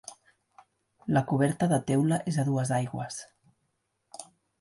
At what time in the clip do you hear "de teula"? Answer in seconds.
1.73-2.17